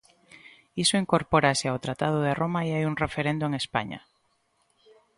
Iso 0.83 0.99
incorpórase 1.03 1.65
ao 1.69 1.81
Tratado 1.85 2.19
de 2.25 2.33
Roma 2.41 2.61
e 2.63 2.69
hai 2.75 2.83
un 2.91 2.95
referendo 3.03 3.43
en 3.45 3.53
España. 3.61 3.99